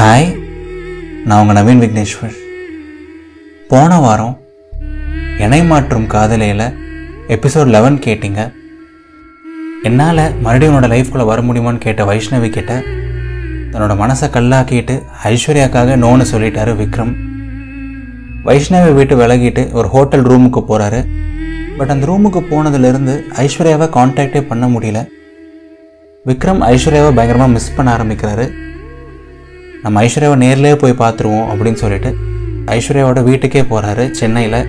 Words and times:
Hi 0.00 0.28
நான் 1.24 1.40
உங்கள் 1.40 1.56
நவீன் 1.56 1.80
விக்னேஸ்வர். 1.82 2.36
போன 3.68 3.98
வாரம் 3.98 4.38
இணை 5.38 5.64
மாற்றும் 5.64 6.06
காதலையில் 6.06 6.62
எபிசோட் 7.28 7.66
லெவன் 7.66 7.98
கேட்டிங்க. 7.98 8.52
என்னால் 9.82 10.22
மறுபடியும் 10.40 10.76
உன்னோட 10.76 10.88
லைஃப்குள்ளே 10.94 11.24
வர 11.24 11.42
முடியுமான்னு 11.42 11.78
கேட்ட 11.78 12.04
வைஷ்ணவி 12.04 12.50
கிட்ட 12.50 12.78
தன்னோட 13.72 13.96
மனசை 14.02 14.28
கல்லாக்கிட்டு 14.36 14.96
ஐஸ்வர்யாக்காக 15.24 15.98
நோன்னு 16.04 16.26
சொல்லிட்டாரு 16.32 16.74
விக்ரம். 16.82 17.12
வைஷ்ணவி 18.44 18.94
வீட்டு 18.94 19.16
விலகிட்டு 19.16 19.72
ஒரு 19.72 19.88
ஹோட்டல் 19.88 20.22
ரூமுக்கு 20.22 20.64
போகிறாரு 20.70 21.02
பட் 21.76 21.90
அந்த 21.90 22.06
ரூமுக்கு 22.06 22.42
போனதுலேருந்து 22.50 23.20
ஐஸ்வர்யாவை 23.44 23.90
காண்டாக்டே 23.98 24.40
பண்ண 24.40 24.68
முடியல. 24.68 25.02
விக்ரம் 26.26 26.64
ஐஸ்வர்யாவை 26.72 27.14
பயங்கரமாக 27.20 27.54
மிஸ் 27.58 27.76
பண்ண 27.76 27.96
ஆரம்பிக்கிறாரு. 27.96 28.48
நம்ம 29.84 30.02
ஐஸ்வர்யாவை 30.06 30.36
நேர்லேயே 30.44 30.76
போய் 30.82 31.00
பார்த்துருவோம் 31.02 31.48
அப்படின்னு 31.52 31.82
சொல்லிட்டு 31.82 32.10
ஐஸ்வர்யாவோட 32.76 33.20
வீட்டுக்கே 33.28 33.62
போகிறாரு 33.70 34.04
சென்னையில். 34.18 34.60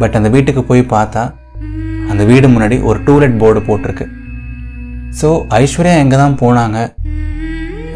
பட் 0.00 0.16
அந்த 0.18 0.28
வீட்டுக்கு 0.34 0.62
போய் 0.70 0.82
பார்த்தா 0.94 1.22
அந்த 2.10 2.22
வீடு 2.30 2.46
முன்னாடி 2.54 2.76
ஒரு 2.88 2.98
டூலெட் 3.06 3.38
போர்டு 3.42 3.60
போட்டிருக்கு. 3.68 4.06
ஸோ 5.20 5.28
ஐஸ்வர்யா 5.60 5.94
எங்கே 6.02 6.18
தான் 6.22 6.36
போனாங்க? 6.42 6.78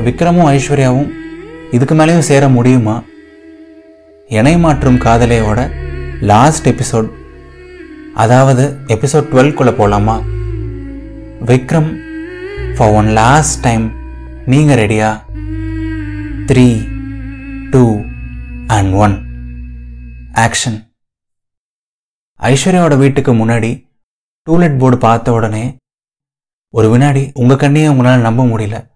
விக்ரமும் 0.06 0.48
ஐஸ்வர்யாவும் 0.54 1.10
இதுக்கு 1.76 1.94
மேலேயும் 2.00 2.28
சேர 2.30 2.48
முடியுமா? 2.56 2.96
இணை 4.38 4.54
மாற்றும் 4.64 5.02
காதலையோட 5.04 5.60
லாஸ்ட் 6.30 6.66
எபிசோட் 6.72 7.08
அதாவது 8.22 8.64
எபிசோட் 8.94 9.30
டுவெல்க்குள்ளே 9.32 9.72
போகலாமா 9.80 10.16
Vikram 11.50 11.90
for 12.76 12.92
one 12.98 13.08
last 13.20 13.58
time 13.66 13.84
நீங்கள் 14.52 14.78
ரெடியா 14.82 15.10
three 16.48 16.64
two 17.70 18.00
and 18.66 18.94
one 18.94 19.14
action 20.34 20.76
ஐஸ்வர்யாவோட 22.40 22.98
வீட்டுக்கு 22.98 23.32
முன்னாடி 23.34 23.70
டூலெட் 24.46 24.78
போர்டு 24.78 24.98
பார்த்த 24.98 25.32
உடனே 25.32 25.74
ஒரு 26.70 26.90
வினாடி 26.90 27.30
உங்கள் 27.34 27.56
கண்ணையே 27.56 27.88
உங்களால் 27.88 28.20
நம்ப 28.20 28.44
முடியல. 28.44 28.86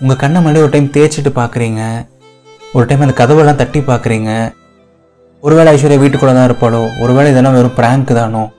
உங்கள் 0.00 0.16
கண்ணை 0.16 0.42
மறுபடியும் 0.42 0.66
ஒரு 0.66 0.70
டைம் 0.70 0.90
தேய்ச்சிட்டு 0.90 1.30
பார்க்குறீங்க. 1.38 2.06
ஒரு 2.72 2.86
டைம் 2.86 3.00
அந்த 3.00 3.26
கதவெல்லாம் 3.26 3.60
தட்டி 3.62 3.80
பார்க்குறீங்க. 3.80 4.54
ஒருவேளை 5.40 5.70
ஐஸ்வர்யா 5.72 5.98
வீட்டுக்குள்ளே 5.98 6.34
தான் 6.34 6.50
இருப்பாளோ? 6.50 7.00
ஒருவேளை 7.00 7.30
இதெல்லாம் 7.30 7.54
வெறும் 7.54 7.76
ப்ராங்க் 7.76 8.14
தானோ? 8.14 8.52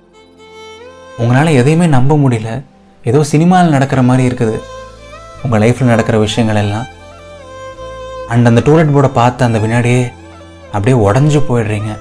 உங்களால் 1.17 1.57
எதையுமே 1.61 1.87
நம்ப 1.87 2.15
முடியல. 2.15 2.63
ஏதோ 3.03 3.23
சினிமாவில் 3.23 3.71
நடக்கிற 3.71 4.01
மாதிரி 4.01 4.35
இருக்குது. 4.35 4.59
உங்கள் 5.43 5.61
லைஃப்பில் 5.61 5.93
நடக்கிற 5.93 6.19
விஷயங்கள் 6.19 6.63
எல்லாம். 6.63 6.87
அண்ட் 8.27 8.49
அந்த 8.49 8.61
டூலெட் 8.65 8.93
போர்டை 8.95 9.11
பார்த்த 9.19 9.49
அந்த 9.49 9.59
வினாடியே 9.63 10.01
அப்படியே 10.71 10.95
உடஞ்சி 11.07 11.39
போயிடுறீங்க. 11.49 11.91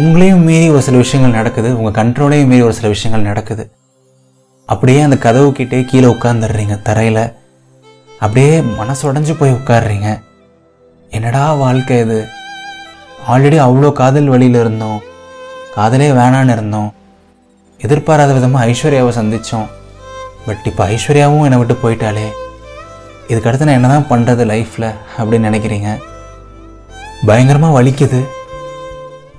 உங்களையும் 0.00 0.44
மீறி 0.48 0.66
ஒரு 0.70 0.82
சில 0.82 0.96
விஷயங்கள் 0.96 1.38
நடக்குது. 1.38 1.70
உங்கள் 1.78 1.96
கண்ட்ரோலையும் 1.98 2.50
மீறி 2.50 2.62
ஒரு 2.68 2.74
சில 2.78 2.88
விஷயங்கள் 2.88 3.28
நடக்குது. 3.30 3.64
அப்படியே 4.68 5.00
அந்த 5.00 5.16
கதவு 5.24 5.48
கிட்டே 5.52 5.80
கீழே 5.90 6.06
உட்காந்துடுறீங்க 6.06 6.76
தரையில். 6.82 7.24
அப்படியே 8.20 8.54
மனசு 8.60 9.02
உடஞ்சி 9.12 9.34
போய் 9.38 9.56
உட்காடுறீங்க 9.58 10.08
என்னடா 11.10 11.42
வாழ்க்கை 11.54 11.98
இது? 12.04 12.18
ஆல்ரெடி 13.32 13.58
அவ்வளோ 13.66 13.92
காதல் 13.92 14.32
வழியில் 14.32 14.58
இருந்தோம். 14.60 14.98
காதலே 15.76 16.08
வேணான்னு 16.20 16.54
இருந்தோம். 16.56 16.90
எதிர்பாராத 17.80 18.32
விதமாக 18.32 18.66
ஐஸ்வர்யாவை 18.70 19.12
சந்தித்தோம் 19.20 19.68
பட் 20.46 20.66
இப்போ 20.70 20.82
ஐஸ்வர்யாவும் 20.94 21.44
என்னை 21.46 21.58
விட்டு 21.60 21.74
போயிட்டாலே 21.82 22.26
இதுக்கு 23.28 23.48
அடுத்து 23.48 23.66
நான் 23.66 23.78
என்ன 23.78 23.88
தான் 23.92 24.10
பண்ணுறது 24.10 24.42
லைஃப்பில் 24.50 24.88
அப்படின்னு 25.18 25.48
நினைக்கிறீங்க? 25.50 25.90
பயங்கரமாக 27.28 27.76
வலிக்குது. 27.78 28.20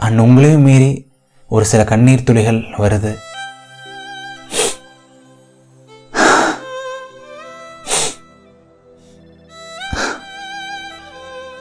அண்ட் 0.06 0.22
உங்களையும் 0.26 0.66
மீறி 0.68 0.92
ஒரு 1.50 1.66
சில 1.72 1.82
கண்ணீர் 1.92 2.28
துளிகள் 2.30 2.60
வருது. 2.84 3.12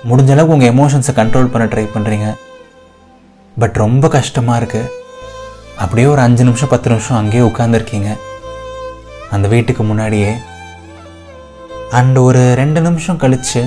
முடிஞ்ச 0.09 0.31
அளவுக்கு 0.33 0.55
உங்கள் 0.55 0.73
எமோஷன்ஸை 0.73 1.13
கண்ட்ரோல் 1.19 1.53
பண்ண 1.53 1.67
ட்ரை 1.73 1.85
பண்ணுறீங்க 1.93 2.27
பட் 3.59 3.77
ரொம்ப 3.83 4.09
கஷ்டமாக 4.17 4.59
இருக்குது 4.61 4.91
அப்படியே 5.83 6.07
ஒரு 6.15 6.21
அஞ்சு 6.25 6.43
நிமிஷம் 6.49 6.73
பத்து 6.73 6.91
நிமிஷம் 6.93 7.19
அங்கேயே 7.21 7.45
உட்காந்துருக்கீங்க 7.51 8.11
அந்த 9.35 9.47
வீட்டுக்கு 9.55 9.83
முன்னாடியே 9.83 10.33
அண்ட் 11.91 12.17
ஒரு 12.17 12.55
ரெண்டு 12.55 12.81
நிமிஷம் 12.81 13.17
கழித்து 13.17 13.63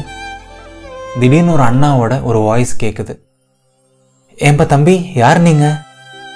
திடீர்னு 1.19 1.53
ஒரு 1.53 1.63
அண்ணாவோட 1.63 2.23
ஒரு 2.23 2.39
வாய்ஸ் 2.39 2.73
கேட்குது 2.83 3.13
ஏன்பா 4.39 4.65
தம்பி 4.65 5.11
யார் 5.13 5.39
நீங்கள் 5.39 5.77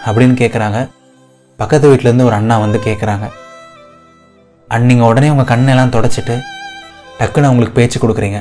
அப்படின்னு 0.05 0.35
கேட்குறாங்க 0.41 0.89
பக்கத்து 1.57 1.93
வீட்டிலேருந்து 1.93 2.23
ஒரு 2.23 2.35
அண்ணா 2.35 2.57
வந்து 2.57 2.79
கேட்குறாங்க 2.85 3.29
அண்ட் 4.67 4.85
நீங்கள் 4.85 5.07
உடனே 5.07 5.29
உங்கள் 5.29 5.51
கண்ணெல்லாம் 5.51 5.93
தொடச்சிட்டு 5.95 6.35
டக்குன்னு 7.19 7.49
அவங்களுக்கு 7.49 7.77
பேச்சு 7.79 7.97
கொடுக்குறீங்க. 7.99 8.39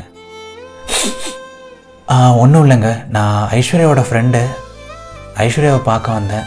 ஒன்றும் 2.42 2.62
இல்லைங்க. 2.64 3.08
நான் 3.08 3.48
ஐஸ்வர்யாவோட 3.48 4.02
ஃப்ரெண்டு 4.08 4.40
ஐஸ்வர்யாவை 5.44 5.80
பார்க்க 5.90 6.16
வந்தேன். 6.18 6.46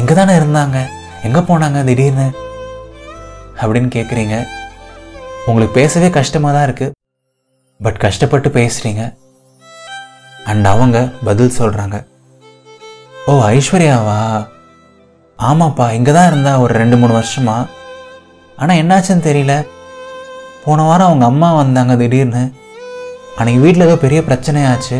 இங்கே 0.00 0.14
தானே 0.14 0.34
இருந்தாங்க. 0.40 0.78
எங்கே 1.22 1.40
போனாங்க 1.50 1.84
திடீர்னு? 1.84 2.26
அப்படின்னு 3.60 3.90
கேட்குறீங்க 3.96 4.36
உங்களுக்கு 5.48 5.74
பேசவே 5.80 6.08
கஷ்டமாக 6.18 6.52
தான் 6.56 6.66
இருக்குது 6.68 6.94
பட் 7.84 7.98
கஷ்டப்பட்டு 8.04 8.48
பேசுகிறீங்க 8.58 9.02
அண்ட் 10.50 10.66
அவங்க 10.74 10.98
பதில் 11.28 11.56
சொல்கிறாங்க 11.58 11.96
ஓ 13.30 13.32
ஐஸ்வர்யாவா? 13.56 14.20
ஆமாப்பா 15.38 15.84
இங்கே 15.96 16.12
தான் 16.16 16.28
இருந்தா 16.30 16.52
ஒரு 16.62 16.72
ரெண்டு 16.80 16.96
மூணு 17.00 17.12
வருஷமா? 17.18 17.54
ஆனால் 18.56 18.80
என்னாச்சுன்னு 18.82 19.26
தெரியல. 19.28 19.54
போன 20.64 20.82
வாரம் 20.82 21.08
அவங்க 21.08 21.24
அம்மா 21.24 21.48
வந்தாங்க 21.52 21.96
திடீர்னு. 21.96 22.42
அன்றைக்கி 23.38 23.60
வீட்டில் 23.64 23.86
ஏதோ 23.86 23.96
பெரிய 24.04 24.20
பிரச்சனையாச்சு. 24.28 24.96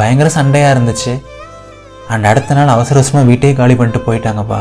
பயங்கர 0.00 0.30
சண்டையாக 0.38 0.74
இருந்துச்சு. 0.74 1.14
அண்ட் 2.08 2.28
அடுத்த 2.30 2.54
நாள் 2.58 2.74
அவசர 2.76 2.98
அவசரமாக 3.00 3.28
வீட்டையே 3.30 3.54
காலி 3.60 3.74
பண்ணிட்டு 3.74 4.06
போயிட்டாங்கப்பா. 4.06 4.60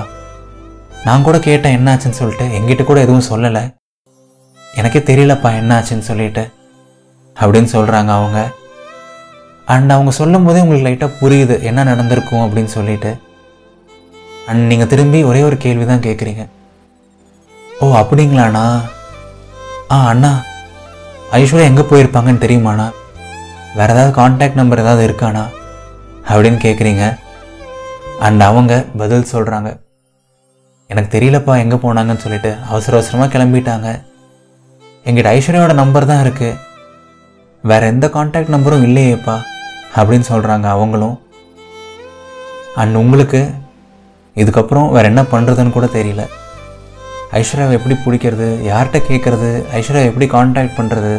நான் 1.06 1.26
கூட 1.28 1.40
கேட்டேன் 1.40 1.78
என்னாச்சுன்னு 1.80 2.20
சொல்லிட்டு. 2.22 2.48
எங்கிட்ட 2.60 2.84
கூட 2.84 3.00
எதுவும் 3.06 3.30
சொல்லலை. 3.32 3.64
எனக்கே 4.76 5.00
தெரியலப்பா 5.00 5.50
என்னாச்சுன்னு 5.60 6.08
சொல்லிட்டு. 6.10 6.44
அப்படின்னு 7.40 7.68
சொல்கிறாங்க 7.76 8.08
அவங்க. 8.08 8.52
அண்ட் 9.66 9.92
அவங்க 9.92 10.12
சொல்லும் 10.12 10.44
போதே 10.44 10.62
உங்களுக்கு 10.62 10.90
லைட்டாக 10.90 11.24
புரியுது 11.24 11.62
என்ன 11.62 11.84
நடந்திருக்கும் 11.84 12.40
அப்படின்னு 12.40 12.72
சொல்லிட்டு. 12.78 13.18
அண்ட் 14.48 14.66
நீங்கள் 14.66 14.88
திரும்பி 14.88 15.24
ஒரே 15.24 15.42
ஒரு 15.42 15.58
கேள்வி 15.58 15.86
தான் 15.86 16.00
கேட்குறீங்க 16.00 16.48
ஓ 17.80 17.96
அப்படிங்களாண்ணா? 17.96 18.82
ஆ 19.92 20.06
அண்ணா. 20.06 20.42
ஐஸ்வர்யா 21.32 21.68
எங்கே 21.70 21.82
போயிருப்பாங்கன்னு 21.82 22.44
தெரியுமாண்ணா? 22.46 22.92
வேறு 23.76 23.94
ஏதாவது 23.94 24.12
காண்டாக்ட் 24.12 24.56
நம்பர் 24.56 24.80
ஏதாவது 24.80 25.08
இருக்காண்ணா? 25.08 25.44
அப்படின்னு 26.28 26.60
கேட்குறீங்க 26.66 27.18
அண்ட் 28.20 28.42
அவங்க 28.42 28.86
பதில் 28.98 29.28
சொல்கிறாங்க 29.32 29.80
எனக்கு 30.88 31.20
தெரியலப்பா 31.20 31.58
எங்கே 31.58 31.76
போனாங்கன்னு 31.76 32.18
சொல்லிட்டு. 32.18 32.56
அவசர 32.70 32.98
அவசரமாக 32.98 33.38
கிளம்பிட்டாங்க. 33.38 34.14
எங்கிட்ட 35.10 35.32
ஐஸ்வர்யாவோட 35.38 35.74
நம்பர் 35.80 36.08
தான் 36.12 36.22
இருக்குது 36.26 36.58
வேறு 37.70 37.86
எந்த 37.92 38.06
காண்டாக்ட் 38.16 38.54
நம்பரும் 38.54 38.86
இல்லையேப்பா 38.88 39.36
அப்படின்னு 39.98 40.26
சொல்கிறாங்க 40.32 40.68
அவங்களும். 40.76 41.16
அண்ட் 42.82 42.96
உங்களுக்கு 43.02 43.42
இதுக்கப்புறம் 44.36 44.88
வேறு 44.96 45.10
என்ன 45.12 45.22
பண்ணுறதுன்னு 45.34 45.76
கூட 45.76 45.88
தெரியல. 45.98 46.24
ஐஸ்வர்யாவை 47.40 47.76
எப்படி 47.80 47.96
பிடிக்கிறது 48.06 48.48
யார்கிட்ட 48.72 49.00
கேட்குறது 49.10 49.52
ஐஸ்வர்யாவை 49.80 50.10
எப்படி 50.12 50.28
காண்டாக்ட் 50.36 50.78
பண்ணுறது 50.80 51.14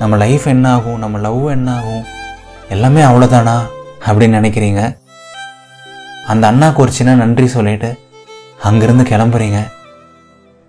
நம்ம 0.00 0.16
லைஃப் 0.24 0.46
என்ன 0.54 0.66
ஆகும் 0.76 1.00
நம்ம 1.04 1.18
லவ் 1.26 1.42
என்ன 1.56 1.70
ஆகும் 1.78 2.04
எல்லாமே 2.74 3.02
அவ்வளோதானா 3.08 3.56
அப்படின்னு 4.06 4.38
நினைக்கிறீங்க. 4.40 4.82
அந்த 6.32 6.44
அண்ணாக்கு 6.52 6.82
ஒரு 6.84 6.92
சின்ன 6.98 7.14
நன்றி 7.24 7.46
சொல்லிட்டு 7.56 7.90
அங்கேருந்து 8.68 9.04
கிளம்புறீங்க. 9.12 9.60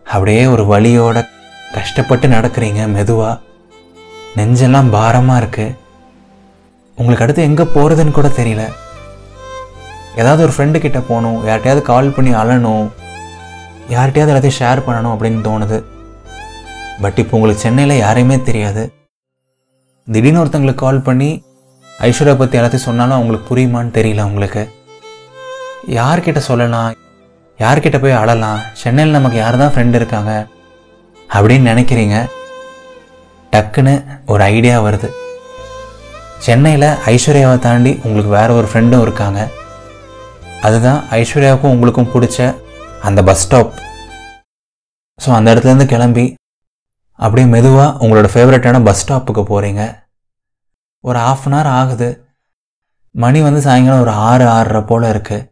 அப்படியே 0.06 0.42
ஒரு 0.54 0.64
வழியோட 0.74 1.18
கஷ்டப்பட்டு 1.78 2.28
நடக்கிறீங்க 2.36 2.82
மெதுவாக 2.96 3.42
நெஞ்செல்லாம் 4.38 4.90
பாரமாக 4.96 5.42
இருக்குது 5.42 5.76
உங்களுக்கு 6.98 7.26
அடுத்து 7.26 7.48
எங்கே 7.50 7.66
போகிறதுன்னு 7.76 8.18
கூட 8.18 8.30
தெரியல. 8.40 8.64
ஏதாவது 10.22 10.42
ஒரு 10.46 10.54
ஃப்ரெண்டு 10.56 10.78
கிட்டே 10.84 11.02
போகணும் 11.10 11.38
யார்கிட்டயாவது 11.50 11.82
கால் 11.92 12.14
பண்ணி 12.16 12.32
அழணும் 12.42 12.86
யார்கிட்டயாவது 13.94 14.32
எல்லாத்தையும் 14.34 14.60
ஷேர் 14.62 14.86
பண்ணணும் 14.88 15.14
அப்படின்னு 15.14 15.42
தோணுது. 15.48 15.78
பட் 17.04 17.20
இப்போ 17.22 17.36
உங்களுக்கு 17.38 17.66
சென்னையில் 17.66 18.02
யாரையுமே 18.04 18.38
தெரியாது. 18.50 18.84
திடீர்னு 20.08 20.42
ஒருத்தங்களுக்கு 20.44 20.84
கால் 20.86 21.06
பண்ணி 21.08 21.30
ஐஸ்வர்யா 22.10 22.36
பற்றி 22.40 22.60
எல்லாத்தையும் 22.60 22.88
சொன்னாலும் 22.90 23.18
அவங்களுக்கு 23.18 23.50
புரியுமான்னு 23.52 23.96
தெரியல 23.98 24.28
உங்களுக்கு. 24.30 24.64
யார்கிட்ட 26.00 26.42
சொல்லலாம் 26.50 26.92
யார்கிட்ட 27.64 27.98
போய் 28.04 28.20
அழலாம்? 28.22 28.62
சென்னையில் 28.82 29.18
நமக்கு 29.18 29.38
யார் 29.42 29.62
தான் 29.62 29.74
ஃப்ரெண்டு 29.74 29.98
இருக்காங்க? 30.00 30.32
அப்படின்னு 31.36 31.72
நினைக்கிறீங்க 31.72 32.18
டக்குன்னு 33.54 33.94
ஒரு 34.32 34.42
ஐடியா 34.54 34.76
வருது. 34.86 35.10
சென்னையில் 36.46 36.90
ஐஸ்வர்யாவை 37.14 37.58
தாண்டி 37.66 37.92
உங்களுக்கு 38.06 38.32
வேறு 38.38 38.58
ஒரு 38.60 38.68
ஃப்ரெண்டும் 38.70 39.04
இருக்காங்க. 39.06 39.40
அதுதான் 40.68 41.00
ஐஸ்வர்யாவுக்கும் 41.20 41.74
உங்களுக்கும் 41.76 42.12
பிடிச்ச 42.14 42.40
அந்த 43.08 43.20
பஸ் 43.30 43.44
ஸ்டாப் 43.46 43.74
ஸோ 45.24 45.30
அந்த 45.38 45.48
இடத்துலேருந்து 45.54 45.92
கிளம்பி 45.94 46.26
அப்படியே 47.20 47.48
மெதுவாக 47.56 47.98
உங்களோட 48.04 48.28
ஃபேவரட்டான 48.34 48.82
பஸ் 48.88 49.02
ஸ்டாப்புக்கு 49.02 49.44
போகிறீங்க 49.50 49.82
ஒரு 51.08 51.20
ஆஃப் 51.32 51.46
அன் 51.48 51.56
ஹவர் 51.56 51.70
ஆகுது. 51.80 52.10
மணி 53.24 53.40
வந்து 53.48 53.62
சாயங்காலம் 53.66 54.04
ஒரு 54.06 54.14
ஆறு 54.30 54.46
ஆறரை 54.56 54.82
போல் 54.90 55.12
இருக்குது 55.14 55.48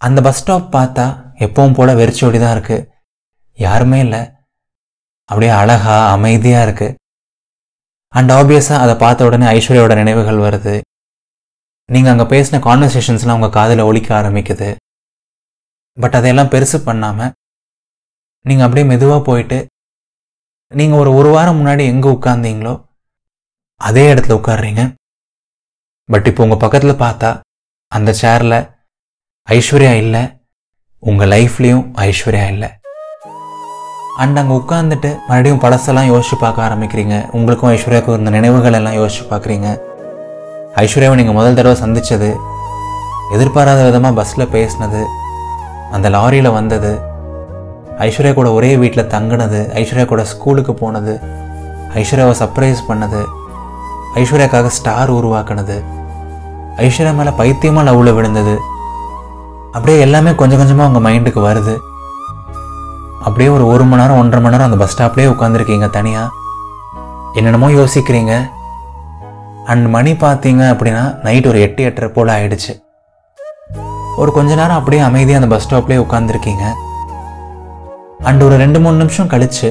அந்த 0.00 0.18
பஸ் 0.26 0.40
ஸ்டாப் 0.42 0.68
பார்த்தா 0.76 1.06
எப்பவும் 1.46 1.76
போல் 1.78 1.98
வெறிச்சோடி 2.00 2.38
தான் 2.42 2.54
இருக்குது 2.56 2.86
யாருமே 3.58 3.98
இல்லை. 4.06 4.22
அப்படியே 5.32 5.52
அழகா 5.60 5.96
அமைதியாக 6.14 6.66
இருக்குது 6.66 6.96
அண்ட் 8.12 8.32
ஆப்வியஸாக 8.38 8.82
அதை 8.84 8.94
பார்த்த 9.02 9.26
உடனே 9.28 9.46
ஐஸ்வர்யாவோட 9.56 9.94
நினைவுகள் 10.00 10.40
வருது. 10.46 10.74
நீங்கள் 11.88 12.12
அங்கே 12.12 12.26
பேசின 12.32 12.60
கான்வர்சேஷன்ஸ்லாம் 12.66 13.38
உங்கள் 13.38 13.56
காதில் 13.58 13.86
ஒழிக்க 13.88 14.10
ஆரம்பிக்குது. 14.20 14.68
பட் 15.96 16.16
அதையெல்லாம் 16.18 16.50
பெருசு 16.54 16.78
பண்ணாமல் 16.88 17.32
நீங்கள் 18.44 18.66
அப்படியே 18.66 18.86
மெதுவாக 18.90 19.20
போயிட்டு 19.28 19.58
நீங்கள் 20.72 21.00
ஒரு 21.02 21.10
ஒரு 21.18 21.30
வாரம் 21.36 21.58
முன்னாடி 21.60 21.84
எங்கே 21.92 22.08
உட்கார்ந்தீங்களோ 22.16 22.74
அதே 23.80 24.04
இடத்துல 24.12 24.36
உட்காடுறீங்க 24.40 24.82
பட் 26.08 26.28
இப்போ 26.30 26.44
உங்கள் 26.46 26.62
பக்கத்தில் 26.64 27.02
பார்த்தா 27.02 27.30
அந்த 27.92 28.10
சேரில் 28.22 28.58
ஐஸ்வர்யா 29.48 29.92
இல்லை 30.04 30.22
உங்கள் 31.02 31.32
லைஃப்லேயும் 31.34 31.84
ஐஸ்வர்யா 32.06 32.46
இல்லை. 32.54 32.70
அண்ட் 34.20 34.38
அங்கே 34.40 34.54
உட்காந்துட்டு 34.60 35.10
மறுபடியும் 35.28 35.60
பழசெல்லாம் 35.64 36.08
யோசிச்சு 36.12 36.36
பார்க்க 36.40 36.66
ஆரம்பிக்கிறீங்க. 36.66 37.16
உங்களுக்கும் 37.36 37.70
ஐஸ்வர்யாவுக்கும் 37.74 38.16
இருந்த 38.16 38.32
நினைவுகள் 38.36 38.76
எல்லாம் 38.78 38.96
யோசிச்சு 39.00 39.24
பார்க்குறீங்க. 39.30 39.68
ஐஸ்வர்யாவை 40.82 41.16
நீங்கள் 41.20 41.36
முதல் 41.38 41.56
தடவை 41.58 41.76
சந்தித்தது 41.82 42.30
எதிர்பாராத 43.36 43.80
விதமாக 43.84 44.14
பஸ்ஸில் 44.18 44.52
பேசினது 44.54 45.00
அந்த 45.96 46.06
லாரியில் 46.16 46.56
வந்தது 46.58 46.92
ஐஸ்வர்யா 48.06 48.32
கூட 48.34 48.50
ஒரே 48.58 48.70
வீட்டில் 48.82 49.10
தங்கினது 49.14 49.60
ஐஸ்வர்யா 49.80 50.06
கூட 50.12 50.22
ஸ்கூலுக்கு 50.32 50.74
போனது 50.74 51.14
ஐஸ்வர்யாவை 52.00 52.34
சர்ப்ரைஸ் 52.42 52.82
பண்ணது 52.88 53.20
ஐஸ்வர்யாக்காக 54.20 54.70
ஸ்டார் 54.78 55.10
உருவாக்குனது 55.18 55.76
ஐஸ்வர்யா 56.86 57.14
மேலே 57.14 57.32
பைத்தியமாக 57.40 57.86
லவ்வில் 57.88 58.16
விழுந்தது. 58.18 58.54
அப்படியே 59.72 59.98
எல்லாமே 60.06 60.34
கொஞ்சம் 60.34 60.60
கொஞ்சமாக 60.60 60.88
உங்கள் 60.90 61.04
மைண்டுக்கு 61.06 61.40
வருது. 61.48 61.74
அப்படியே 63.26 63.48
ஒரு 63.56 63.64
ஒரு 63.72 63.84
மணி 63.90 64.02
நேரம் 64.02 64.20
ஒன்றரை 64.20 64.40
மணி 64.44 64.54
நேரம் 64.54 64.70
அந்த 64.70 64.78
பஸ் 64.82 64.94
ஸ்டாப்லேயே 64.94 65.28
உட்காந்துருக்கீங்க 65.34 65.90
தனியாக 65.90 66.28
என்னென்னமோ 67.38 67.68
யோசிக்கிறீங்க. 67.70 68.32
அண்ட் 69.72 69.86
மணி 69.96 70.12
பார்த்தீங்க 70.12 70.62
அப்படின்னா 70.72 71.02
நைட் 71.26 71.46
ஒரு 71.50 71.60
எட்டு 71.66 71.82
எட்டரை 71.88 72.08
போல் 72.16 72.32
ஆயிடுச்சு. 72.36 72.72
ஒரு 74.20 74.30
கொஞ்ச 74.32 74.50
நேரம் 74.54 74.78
அப்படியே 74.78 75.02
அமைதியாக 75.02 75.42
அந்த 75.42 75.54
பஸ் 75.54 75.66
ஸ்டாப்லேயே 75.66 76.00
உட்காந்துருக்கீங்க 76.04 76.64
அண்ட் 78.28 78.42
ஒரு 78.42 78.56
ரெண்டு 78.56 78.80
மூணு 78.80 78.96
நிமிஷம் 78.96 79.30
கழிச்சு 79.34 79.68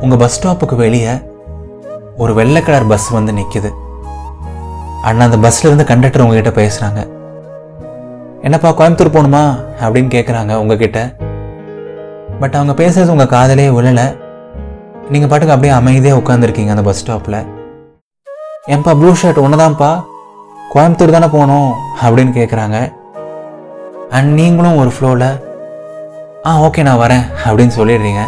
உங்கள் 0.00 0.18
பஸ் 0.18 0.36
ஸ்டாப்புக்கு 0.38 0.76
வெளியே 0.84 1.14
ஒரு 2.16 2.34
வெள்ளை 2.34 2.62
கலர் 2.62 2.90
பஸ் 2.92 3.08
வந்து 3.18 3.32
நிற்கிது 3.32 3.70
அண்ட் 5.02 5.24
அந்த 5.26 5.36
பஸ்லேருந்து 5.44 5.84
கண்டக்டர் 5.92 6.24
உங்ககிட்ட 6.24 6.52
பேசுகிறாங்க 6.60 7.00
என்னப்பா 8.42 8.70
கோயம்புத்தூர் 8.78 9.16
போகணுமா? 9.16 9.42
அப்படின்னு 9.84 10.10
கேட்குறாங்க 10.16 10.54
உங்ககிட்ட. 10.54 11.00
பட் 12.40 12.56
அவங்க 12.58 12.74
பேசுறது 12.80 13.14
உங்கள் 13.14 13.32
காதலே 13.36 13.66
விழலை. 13.76 14.06
நீங்கள் 15.12 15.30
பாட்டுக்கு 15.30 15.54
அப்படியே 15.54 15.72
அமைதியாக 15.78 16.20
உட்காந்துருக்கீங்க 16.20 16.72
அந்த 16.74 16.84
பஸ் 16.88 17.00
ஸ்டாப்பில் 17.02 17.38
ஏன்பா 18.74 18.92
ப்ளூ 19.00 19.10
ஷர்ட் 19.20 19.42
ஒன்றுதான்ப்பா 19.44 19.90
கோயம்புத்தூர் 20.72 21.14
தானே 21.16 21.28
போகணும் 21.34 21.70
அப்படின்னு 22.04 22.32
கேட்குறாங்க 22.38 22.76
அண்ட் 24.16 24.30
நீங்களும் 24.40 24.78
ஒரு 24.82 24.90
ஃப்ளோவில் 24.96 25.28
ஆ 26.48 26.52
ஓகே 26.66 26.84
நான் 26.88 27.00
வரேன் 27.04 27.24
அப்படின்னு 27.46 27.74
சொல்லிடுறீங்க. 27.78 28.22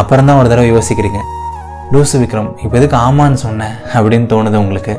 அப்புறம் 0.00 0.28
தான் 0.28 0.40
ஒரு 0.40 0.48
தடவை 0.50 0.70
யோசிக்கிறீங்க. 0.72 1.20
லூசு 1.92 2.16
விக்ரம் 2.22 2.50
இப்போ 2.64 2.74
எதுக்கு 2.80 2.96
ஆமான்னு 3.06 3.38
சொன்னேன் 3.44 3.76
அப்படின்னு 3.96 4.26
தோணுது 4.32 4.58
உங்களுக்கு. 4.64 4.94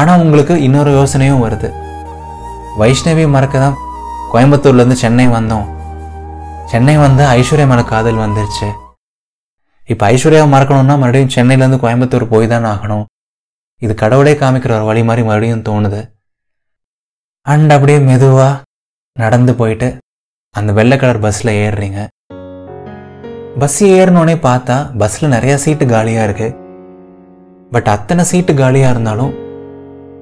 ஆனால் 0.00 0.22
உங்களுக்கு 0.24 0.54
இன்னொரு 0.66 0.90
யோசனையும் 0.98 1.44
வருது. 1.46 1.68
வைஷ்ணவி 2.80 3.24
மறக்க 3.36 3.58
தான் 3.64 3.78
கோயம்புத்தூர்லேருந்து 4.32 5.02
சென்னை 5.04 5.26
வந்தோம். 5.38 5.66
சென்னை 6.70 6.94
வந்து 7.04 7.22
ஐஸ்வர்யா 7.38 7.66
மேலே 7.70 7.84
காதல் 7.92 8.22
வந்துருச்சு. 8.24 8.68
இப்போ 9.92 10.04
ஐஸ்வர்யாவை 10.12 10.48
மறக்கணும்னா 10.54 10.94
மறுபடியும் 11.02 11.34
சென்னையிலேருந்து 11.34 11.82
கோயம்புத்தூர் 11.82 12.32
போய் 12.32 12.50
தான் 12.52 12.66
ஆகணும். 12.72 13.04
இது 13.84 13.92
கடவுளே 14.02 14.32
காமிக்கிற 14.40 14.72
ஒரு 14.78 14.86
வழி 14.88 15.02
மாதிரி 15.08 15.22
மறுபடியும் 15.28 15.64
தோணுது. 15.68 16.00
அண்ட் 17.46 17.72
அப்படியே 17.74 17.98
மெதுவாக 18.10 18.62
நடந்து 19.22 19.52
போயிட்டு 19.60 19.88
அந்த 20.54 20.70
வெள்ளை 20.78 20.96
கலர் 21.02 21.22
பஸ்ஸில் 21.24 21.52
ஏறுறீங்க. 21.64 22.00
பஸ் 23.62 23.76
ஏறினோடனே 23.98 24.36
பார்த்தா 24.46 24.76
பஸ்ஸில் 25.00 25.34
நிறையா 25.34 25.56
சீட்டு 25.64 25.84
காலியாக 25.92 26.26
இருக்குது 26.28 26.56
பட் 27.74 27.88
அத்தனை 27.94 28.22
சீட்டு 28.30 28.52
காலியாக 28.60 28.92
இருந்தாலும் 28.94 29.32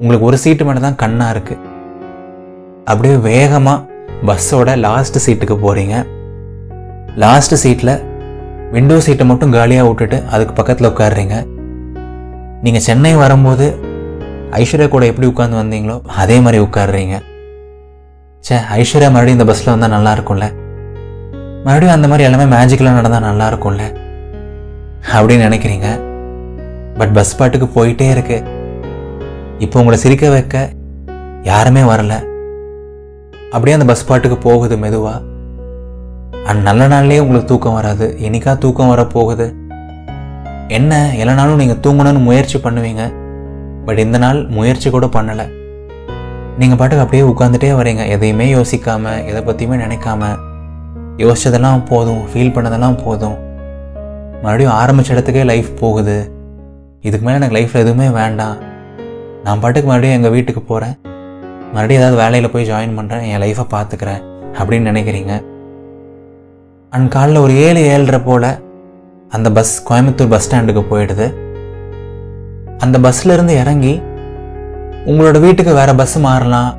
உங்களுக்கு 0.01 0.29
ஒரு 0.29 0.39
சீட்டு 0.45 0.67
மட்டும் 0.67 0.87
தான் 0.89 1.01
கண்ணாக 1.03 1.35
இருக்குது 1.35 1.63
அப்படியே 2.91 3.17
வேகமாக 3.29 3.81
பஸ்ஸோட 4.29 4.77
லாஸ்ட் 4.87 5.19
சீட்டுக்கு 5.25 5.57
போகிறீங்க 5.65 5.97
லாஸ்ட் 7.17 7.55
சீட்டில் 7.55 8.01
விண்டோ 8.71 9.01
சீட்டை 9.01 9.27
மட்டும் 9.27 9.53
காலியாக 9.53 9.89
விட்டுட்டு 9.89 10.25
அதுக்கு 10.31 10.55
பக்கத்தில் 10.55 10.89
உட்காடுறீங்க 10.89 11.47
நீங்கள் 12.63 12.83
சென்னை 12.83 13.15
வரும்போது 13.15 13.79
ஐஸ்வர்யா 14.51 14.89
கூட 14.89 15.07
எப்படி 15.07 15.29
உட்காந்து 15.29 15.61
வந்தீங்களோ 15.61 16.03
அதே 16.07 16.41
மாதிரி 16.41 16.63
உட்காடுறீங்க 16.63 17.23
சே 18.41 18.57
ஐஸ்வர்யா 18.57 19.11
மறுபடியும் 19.11 19.39
இந்த 19.39 19.45
பஸ்ஸில் 19.45 19.71
வந்தால் 19.71 19.91
நல்லா 19.91 20.13
இருக்கும்ல. 20.13 20.47
மறுபடியும் 21.65 21.95
அந்த 21.95 22.09
மாதிரி 22.09 22.23
எல்லாமே 22.23 22.57
மேஜிக்கலாக 22.57 22.93
நடந்தால் 22.93 23.21
நல்லா 23.21 23.49
இருக்கும்ல. 23.49 23.85
அப்படின்னு 25.15 25.47
நினைக்கிறீங்க. 25.49 26.01
பட் 26.99 27.13
பஸ் 27.13 27.37
பாட்டுக்கு 27.37 27.69
போயிட்டே 27.77 28.11
இருக்கு. 28.11 28.43
இப்போ 29.59 29.79
உங்களை 29.79 29.99
சிரிக்க 29.99 30.29
வைக்க 30.29 30.71
யாருமே 31.43 31.81
வரல. 31.81 32.15
அப்படியே 33.51 33.77
அந்த 33.79 33.85
பஸ் 33.85 34.07
பாட்டுக்கு 34.07 34.39
போகுது 34.39 34.77
மெதுவாக 34.77 35.23
அண்ட் 36.45 36.63
நல்ல 36.63 36.89
நாள்லேயே 36.89 37.19
உங்களுக்கு 37.19 37.49
தூக்கம் 37.49 37.73
வராது. 37.73 38.17
என்னைக்கா 38.21 38.59
தூக்கம் 38.59 38.91
வரப்போகுது? 38.91 39.55
என்ன 40.69 41.15
எல்லா 41.15 41.33
நாளும் 41.33 41.57
நீங்கள் 41.57 41.83
தூங்கணும்னு 41.87 42.19
முயற்சி 42.19 42.59
பண்ணுவீங்க? 42.59 43.15
பட் 43.85 43.99
இந்த 43.99 44.19
நாள் 44.19 44.47
முயற்சி 44.47 44.91
கூட 44.91 45.07
பண்ணலை. 45.07 45.47
நீங்கள் 46.59 46.79
பாட்டுக்கு 46.79 47.05
அப்படியே 47.05 47.23
உட்காந்துட்டே 47.31 47.71
வரீங்க. 47.81 48.09
எதையுமே 48.09 48.55
யோசிக்காமல் 48.55 49.25
எதை 49.27 49.43
பற்றியுமே 49.43 49.77
நினைக்காம. 49.85 50.23
யோசிச்சதெல்லாம் 51.17 51.87
போதும் 51.87 52.23
ஃபீல் 52.35 52.55
பண்ணதெல்லாம் 52.55 53.05
போதும். 53.05 53.37
மறுபடியும் 54.43 54.73
ஆரம்பிச்ச 54.73 55.13
இடத்துக்கே 55.15 55.45
லைஃப் 55.45 55.71
போகுது. 55.81 56.33
இதுக்கு 57.01 57.27
மேலே 57.27 57.47
எனக்கு 57.47 57.57
லைஃப்பில் 57.57 57.83
எதுவுமே 57.83 58.09
வேண்டாம். 58.09 58.57
நான் 59.45 59.61
பாட்டுக்கு 59.61 59.89
மறுபடியும் 59.89 60.17
எங்கள் 60.17 60.31
வீட்டுக்கு 60.31 60.61
போகிறேன் 60.61 60.95
மறுபடியும் 61.73 62.03
ஏதாவது 62.03 62.23
வேலையில் 62.23 62.51
போய் 62.51 62.71
ஜாயின் 62.71 62.97
பண்ணுறேன் 62.99 63.27
என் 63.33 63.43
லைஃப்பை 63.43 63.67
பார்த்துக்கிறேன் 63.75 64.23
அப்படின்னு 64.59 64.91
நினைக்கிறீங்க. 64.93 65.53
அண்ட் 66.95 67.09
காலைல 67.15 67.41
ஒரு 67.45 67.55
ஏழு 67.67 67.81
ஏழரை 67.93 68.19
போல் 68.27 68.51
அந்த 69.29 69.49
பஸ் 69.53 69.73
கோயம்புத்தூர் 69.89 70.33
பஸ் 70.33 70.45
ஸ்டாண்டுக்கு 70.47 70.83
போயிடுது. 70.91 71.27
அந்த 72.79 72.99
பஸ்லேருந்து 73.05 73.55
இறங்கி 73.63 74.03
உங்களோட 75.07 75.41
வீட்டுக்கு 75.41 75.73
வேறு 75.75 75.95
பஸ் 76.01 76.19
மாறலாம் 76.19 76.71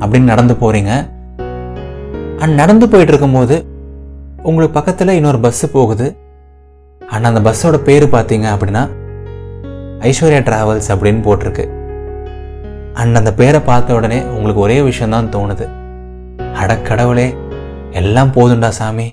அப்படின்னு 0.00 0.30
நடந்து 0.32 0.54
போகிறீங்க 0.62 0.92
அண்ட் 2.42 2.54
நடந்து 2.54 2.88
போயிட்டு 2.88 3.12
இருக்கும்போது 3.12 3.56
உங்களுக்கு 4.42 4.76
பக்கத்தில் 4.78 5.16
இன்னொரு 5.18 5.38
பஸ்ஸு 5.38 5.68
போகுது. 5.72 6.06
அண்ட் 7.00 7.24
அந்த 7.24 7.40
பஸ்ஸோட 7.48 7.76
பேர் 7.88 8.06
பார்த்தீங்க 8.14 8.46
அப்படின்னா 8.54 8.84
ஐஸ்வர்யா 10.08 10.40
ட்ராவல்ஸ் 10.48 10.90
அப்படின்னு 10.94 11.22
போட்டிருக்கு. 11.28 11.66
அண்ட் 12.94 13.16
அந்த 13.16 13.34
பேரை 13.34 13.60
பார்த்த 13.60 13.94
உடனே 13.94 14.22
உங்களுக்கு 14.36 14.60
ஒரே 14.60 14.80
விஷயம்தான் 14.82 15.32
தோணுது. 15.36 15.68
அட 16.54 16.78
கடவுளே 16.78 17.28
எல்லாம் 17.90 18.34
போதுண்டா 18.34 18.68
சாமி. 18.80 19.06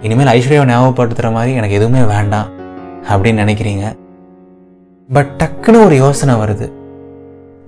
இனிமேல் 0.00 0.26
ஐஸ்வர்யாவை 0.26 0.70
ஞாபகப்படுத்துகிற 0.70 1.32
மாதிரி 1.32 1.54
எனக்கு 1.54 1.74
எதுவுமே 1.74 2.04
வேண்டாம் 2.04 2.58
அப்படின்னு 3.02 3.40
நினைக்கிறீங்க. 3.44 3.98
பட் 5.12 5.30
டக்குன்னு 5.38 5.84
ஒரு 5.84 5.94
யோசனை 5.94 6.34
வருது. 6.34 6.72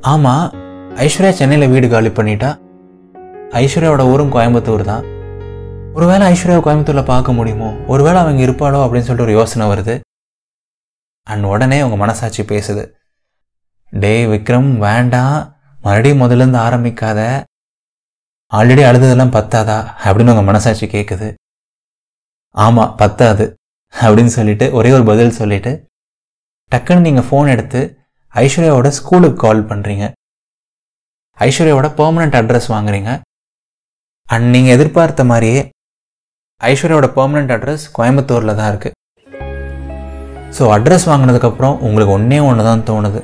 ஆமாம் 0.01 0.53
ஐஸ்வர்யா 0.95 1.31
சென்னையில் 1.31 1.69
வீடு 1.69 1.89
காலி 1.89 2.09
பண்ணிட்டா? 2.09 2.59
ஐஸ்வர்யாவோட 3.51 4.01
ஊரும் 4.01 4.33
கோயம்புத்தூர் 4.33 4.83
தான். 4.83 5.05
ஒருவேளை 5.95 6.33
ஐஸ்வர்யாவை 6.33 6.61
கோயம்புத்தூரில் 6.61 7.05
பார்க்க 7.05 7.33
முடியுமோ? 7.33 7.73
ஒருவேளை 7.87 8.21
அவங்க 8.21 8.45
இருப்பாளோ 8.45 8.81
அப்படின்னு 8.83 8.99
சொல்லிட்டு 8.99 9.23
ஒரு 9.23 9.33
யோசனை 9.33 9.67
வருது. 9.67 10.01
அண்ட் 11.23 11.45
உடனே 11.45 11.79
அவங்க 11.79 11.97
மனசாட்சி 11.97 12.43
பேசுது. 12.43 12.89
டேய் 13.91 14.27
விக்ரம் 14.27 14.79
வேண்டாம். 14.79 15.57
மறுபடியும் 15.83 16.21
முதல்ல 16.21 16.35
இருந்து 16.35 16.59
ஆரம்பிக்காத. 16.59 17.43
ஆல்ரெடி 18.55 18.83
அழுததெல்லாம் 18.85 19.37
பத்தாதா? 19.37 19.85
அப்படின்னு 20.05 20.29
உங்கள் 20.29 20.45
மனசாட்சி 20.45 20.87
கேட்குது 20.87 21.39
ஆமாம் 22.55 22.95
பத்தாது 23.01 23.45
அப்படின்னு 23.95 24.33
சொல்லிட்டு 24.37 24.67
ஒரே 24.79 24.91
ஒரு 24.97 25.05
பதில் 25.11 25.39
சொல்லிட்டு 25.41 25.73
டக்குன்னு 26.73 27.07
நீங்கள் 27.09 27.27
ஃபோன் 27.29 27.51
எடுத்து 27.55 27.81
ஐஸ்வர்யாவோட 28.35 28.89
ஸ்கூலுக்கு 28.99 29.39
கால் 29.45 29.63
பண்ணுறீங்க 29.71 30.05
ஐஸ்வர்யாவோட 31.47 31.89
பெர்மனண்ட் 31.99 32.37
அட்ரஸ் 32.41 32.69
வாங்குறீங்க. 32.75 33.11
அண்ட் 34.29 34.47
நீங்கள் 34.55 34.75
எதிர்பார்த்த 34.77 35.25
மாதிரியே 35.31 35.61
ஐஸ்வர்யாவோட 36.61 37.09
பெர்மனண்ட் 37.17 37.53
அட்ரஸ் 37.57 37.87
கோயம்புத்தூரில் 37.97 38.59
தான் 38.59 38.71
இருக்குது 38.73 38.97
ஸோ 40.57 40.63
அட்ரஸ் 40.77 41.09
வாங்கினதுக்கப்புறம் 41.11 41.77
உங்களுக்கு 41.87 42.15
ஒன்றே 42.19 42.39
ஒன்று 42.49 42.69
தான் 42.69 42.87
தோணுது. 42.91 43.21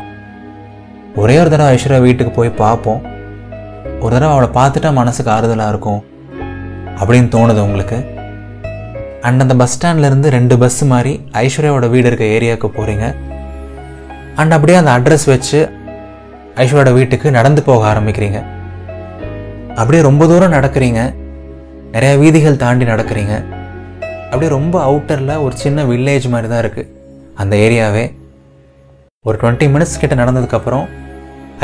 ஒரே 1.22 1.36
ஒரு 1.42 1.50
தடவை 1.52 1.68
ஐஸ்வர்யா 1.76 2.00
வீட்டுக்கு 2.06 2.32
போய் 2.38 2.58
பார்ப்போம். 2.62 3.00
ஒரு 4.02 4.12
தடவை 4.14 4.32
அவளை 4.34 4.48
பார்த்துட்டா 4.58 4.90
மனசுக்கு 5.00 5.32
ஆறுதலாக 5.36 5.72
இருக்கும். 5.72 6.00
அப்படின்னு 7.00 7.28
தோணுது 7.36 7.60
உங்களுக்கு? 7.68 7.98
அண்ட் 9.26 9.42
அந்த 9.44 9.54
பஸ் 9.60 9.74
ஸ்டாண்ட்லேருந்து 9.76 10.28
ரெண்டு 10.36 10.54
பஸ் 10.62 10.80
மாதிரி 10.92 11.12
ஐஸ்வர்யாவோட 11.44 11.86
வீடு 11.94 12.08
இருக்க 12.10 12.24
ஏரியாவுக்கு 12.36 12.68
போகிறீங்க 12.76 13.06
அண்ட் 14.40 14.54
அப்படியே 14.56 14.78
அந்த 14.80 14.92
அட்ரஸ் 14.96 15.26
வச்சு 15.32 15.60
ஐஸ்வர்யோட 16.62 16.90
வீட்டுக்கு 16.98 17.28
நடந்து 17.38 17.60
போக 17.68 17.82
ஆரம்பிக்கிறீங்க. 17.92 18.38
அப்படியே 19.80 20.02
ரொம்ப 20.08 20.26
தூரம் 20.30 20.54
நடக்கிறீங்க. 20.56 21.00
நிறையா 21.94 22.14
வீதிகள் 22.22 22.60
தாண்டி 22.62 22.84
நடக்கிறீங்க. 22.92 23.34
அப்படியே 24.30 24.50
ரொம்ப 24.58 24.76
அவுட்டரில் 24.88 25.34
ஒரு 25.46 25.54
சின்ன 25.64 25.84
வில்லேஜ் 25.90 26.28
மாதிரி 26.34 26.48
தான் 26.52 26.62
இருக்குது 26.64 26.90
அந்த 27.42 27.54
ஏரியாவே 27.66 28.04
ஒரு 29.28 29.36
டுவெண்ட்டி 29.42 29.66
மினிட்ஸ் 29.74 30.00
கிட்ட 30.00 30.14
நடந்ததுக்கப்புறம் 30.22 30.86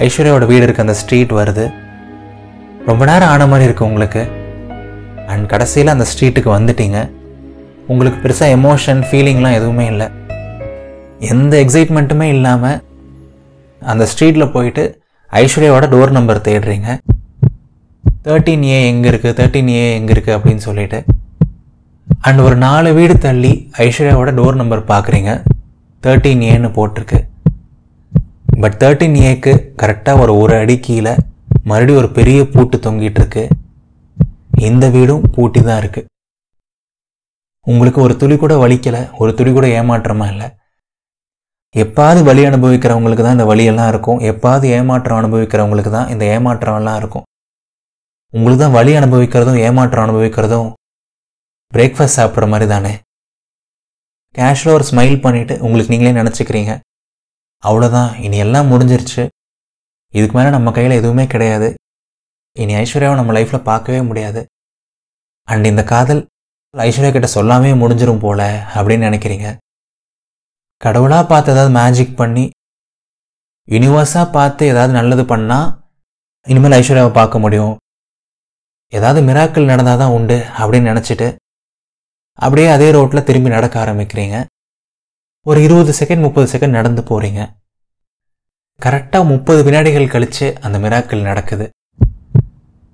ஐஸ்வர்யாவோட 0.05 0.47
வீடு 0.53 0.65
இருக்க 0.67 0.87
அந்த 0.87 0.97
ஸ்ட்ரீட் 1.01 1.33
வருது. 1.41 1.65
ரொம்ப 2.91 3.03
நேரம் 3.11 3.33
ஆன 3.33 3.47
மாதிரி 3.53 3.69
இருக்குது 3.69 3.91
உங்களுக்கு. 3.91 4.23
அண்ட் 5.33 5.47
கடைசியில் 5.53 5.95
அந்த 5.97 6.07
ஸ்ட்ரீட்டுக்கு 6.13 6.51
வந்துட்டீங்க. 6.59 7.01
உங்களுக்கு 7.93 8.21
பெருசாக 8.25 8.57
எமோஷன் 8.59 9.01
ஃபீலிங்லாம் 9.09 9.57
எதுவுமே 9.59 9.87
இல்லை. 9.93 10.09
எந்த 11.33 11.53
எக்ஸைட்மெண்ட்டுமே 11.65 12.29
இல்லாமல் 12.37 12.79
அந்த 13.93 14.05
ஸ்ட்ரீட்டில் 14.13 14.53
போயிட்டு 14.55 14.85
ஐஸ்வர்யாவோட 15.41 15.87
டோர் 15.95 16.17
நம்பர் 16.19 16.47
தேடுறீங்க. 16.49 16.91
தேர்ட்டீன் 18.27 18.65
ஏ 18.75 18.79
எங்கே 18.91 19.09
இருக்குது 19.13 19.37
தேர்ட்டீன் 19.39 19.71
ஏ 19.79 19.85
எங்கே 19.99 20.13
இருக்குது 20.15 20.37
அப்படின்னு 20.37 20.63
சொல்லிட்டு. 20.69 20.99
அண்ட் 22.29 22.41
ஒரு 22.47 22.57
நாலு 22.67 22.89
வீடு 22.99 23.15
தள்ளி 23.27 23.53
ஐஸ்வர்யாவோட 23.87 24.31
டோர் 24.39 24.61
நம்பர் 24.61 24.83
பார்க்குறீங்க 24.93 25.33
தேர்ட்டீன் 26.03 26.45
ஏன்னு 26.53 26.71
போட்டிருக்கு. 26.79 27.21
பட் 28.63 28.79
தேர்ட்டீன் 28.83 29.19
ஏக்கு 29.31 29.53
கரெக்டாக 29.83 30.23
ஒரு 30.25 30.35
ஒரு 30.43 30.55
அடி 30.63 30.77
கீழே 30.87 31.15
மறுபடியும் 31.71 32.01
ஒரு 32.03 32.11
பெரிய 32.19 32.41
பூட்டு 32.55 32.79
தொங்கிட்டு 32.87 33.21
இருக்கு. 33.23 33.45
இந்த 34.71 34.87
வீடும் 34.97 35.27
பூட்டி 35.37 35.61
தான் 35.69 35.81
இருக்குது 35.83 36.09
உங்களுக்கு 37.67 38.01
ஒரு 38.01 38.15
துளி 38.21 38.37
கூட 38.37 38.55
வலிக்கலை 38.63 39.01
ஒரு 39.21 39.31
துளி 39.39 39.51
கூட 39.53 39.67
ஏமாற்றமா 39.81 40.27
இல்லை? 40.33 40.49
எப்பாவது 41.75 42.21
வலி 42.29 42.43
அனுபவிக்கிறவங்களுக்கு 42.49 43.25
தான் 43.25 43.37
இந்த 43.39 43.47
வலியெல்லாம் 43.51 43.91
இருக்கும். 43.93 44.19
எப்பாவது 44.31 44.65
ஏமாற்றம் 44.79 45.21
அனுபவிக்கிறவங்களுக்கு 45.21 45.93
தான் 45.97 46.11
இந்த 46.15 46.25
ஏமாற்றம்லாம் 46.35 46.99
இருக்கும். 47.01 47.25
உங்களுக்கு 48.35 48.63
தான் 48.65 48.77
வலி 48.79 48.93
அனுபவிக்கிறதும் 49.01 49.61
ஏமாற்றம் 49.67 50.05
அனுபவிக்கிறதும் 50.07 50.69
பிரேக்ஃபாஸ்ட் 51.73 52.19
சாப்பிட்ற 52.19 52.47
மாதிரி 52.53 52.67
தானே? 52.73 52.93
கேஷுவலாக 54.39 54.79
ஒரு 54.79 54.85
ஸ்மைல் 54.91 55.17
பண்ணிவிட்டு 55.25 55.55
உங்களுக்கு 55.65 55.93
நீங்களே 55.95 56.13
நினச்சிக்கிறீங்க. 56.21 56.73
அவ்வளோதான் 57.63 58.11
இனி 58.25 58.39
எல்லாம் 58.45 58.71
முடிஞ்சிருச்சு. 58.73 59.23
இதுக்கு 60.15 60.37
மேலே 60.39 60.51
நம்ம 60.57 60.71
கையில் 60.77 60.99
எதுவுமே 61.01 61.27
கிடையாது. 61.27 61.69
இனி 62.57 62.75
ஐஸ்வர்யாவை 62.75 63.17
நம்ம 63.21 63.33
லைஃப்பில் 63.39 63.67
பார்க்கவே 63.71 64.01
முடியாது. 64.11 64.41
அண்ட் 65.49 65.67
இந்த 65.73 65.85
காதல் 65.93 66.23
ஐஸ்வர்யா 66.75 67.13
கிட்ட 67.15 67.29
சொல்லாமே 67.35 67.71
முடிஞ்சிரும் 67.81 68.21
போல 68.23 68.43
அப்படின்னு 68.75 69.07
நினைக்கிறீங்க. 69.09 69.49
கடவுளாக 70.85 71.25
பார்த்து 71.33 71.53
ஏதாவது 71.55 71.73
மேஜிக் 71.77 72.15
பண்ணி 72.21 72.45
யூனிவர்ஸாக 73.69 74.33
பார்த்து 74.37 74.71
ஏதாவது 74.73 74.93
நல்லது 74.99 75.25
பண்ணால் 75.33 75.69
இனிமேல் 76.47 76.77
ஐஸ்வர்யாவை 76.79 77.13
பார்க்க 77.19 77.43
முடியும். 77.45 77.75
ஏதாவது 78.99 79.21
மிராக்கள் 79.29 79.71
நடந்தால் 79.73 80.01
தான் 80.03 80.15
உண்டு 80.17 80.39
அப்படின்னு 80.61 80.91
நினச்சிட்டு 80.93 81.29
அப்படியே 82.39 82.69
அதே 82.77 82.89
ரோட்டில் 82.97 83.27
திரும்பி 83.29 83.57
நடக்க 83.57 83.85
ஆரம்பிக்கிறீங்க. 83.85 84.37
ஒரு 85.47 85.61
இருபது 85.67 85.93
செகண்ட் 86.01 86.25
முப்பது 86.27 86.47
செகண்ட் 86.53 86.79
நடந்து 86.79 87.03
போகிறீங்க 87.11 87.43
கரெக்டாக 88.81 89.31
முப்பது 89.33 89.63
வினாடிகள் 89.67 90.13
கழித்து 90.15 90.47
அந்த 90.61 90.77
மிராக்கள் 90.85 91.29
நடக்குது. 91.31 91.67